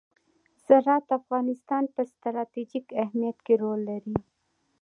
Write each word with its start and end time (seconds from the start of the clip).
زراعت 0.67 1.03
د 1.07 1.11
افغانستان 1.21 1.83
په 1.95 2.01
ستراتیژیک 2.11 2.85
اهمیت 3.03 3.37
کې 3.45 3.53
رول 3.61 3.79
لري. 3.89 4.15